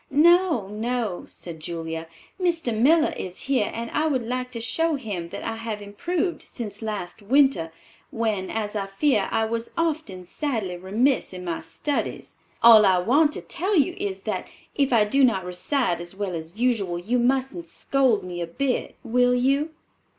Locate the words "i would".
3.91-4.25